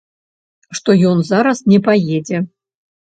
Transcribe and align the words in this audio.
Што 0.79 0.95
ён 1.09 1.21
зараз 1.31 1.57
не 1.73 1.79
паедзе. 1.89 2.37